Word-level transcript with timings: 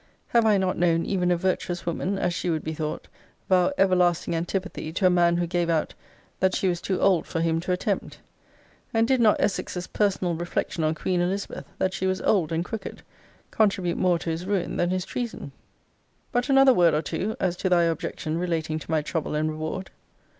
Have 0.29 0.47
I 0.47 0.57
not 0.57 0.79
known 0.79 1.05
even 1.05 1.29
a 1.29 1.37
virtuous 1.37 1.85
woman, 1.85 2.17
as 2.17 2.33
she 2.33 2.49
would 2.49 2.63
be 2.63 2.73
thought, 2.73 3.07
vow 3.47 3.71
everlasting 3.77 4.35
antipathy 4.35 4.91
to 4.93 5.05
a 5.05 5.11
man 5.11 5.37
who 5.37 5.45
gave 5.45 5.69
out 5.69 5.93
that 6.39 6.55
she 6.55 6.67
was 6.67 6.81
too 6.81 6.99
old 6.99 7.27
for 7.27 7.39
him 7.39 7.59
to 7.59 7.71
attempt? 7.71 8.17
And 8.95 9.07
did 9.07 9.21
not 9.21 9.39
Essex's 9.39 9.85
personal 9.85 10.33
reflection 10.33 10.83
on 10.83 10.95
Queen 10.95 11.21
Elizabeth, 11.21 11.65
that 11.77 11.93
she 11.93 12.07
was 12.07 12.19
old 12.21 12.51
and 12.51 12.65
crooked, 12.65 13.03
contribute 13.51 13.99
more 13.99 14.17
to 14.17 14.31
his 14.31 14.47
ruin 14.47 14.77
than 14.77 14.89
his 14.89 15.05
treason? 15.05 15.51
But 16.31 16.49
another 16.49 16.73
word 16.73 16.95
or 16.95 17.03
two, 17.03 17.35
as 17.39 17.55
to 17.57 17.69
thy 17.69 17.83
objection 17.83 18.39
relating 18.39 18.79
to 18.79 18.89
my 18.89 19.03
trouble 19.03 19.35
and 19.35 19.51
reward. 19.51 19.91